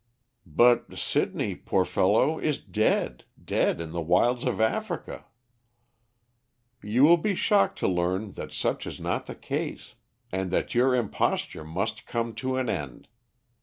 [0.47, 5.25] "But Sidney, poor fellow, is dead; dead in the wilds of Africa."
[6.81, 9.97] "You will be shocked to learn that such is not the case,
[10.31, 13.09] and that your imposture must come to an end.